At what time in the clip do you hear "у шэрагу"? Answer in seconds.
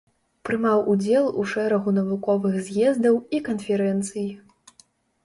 1.43-1.93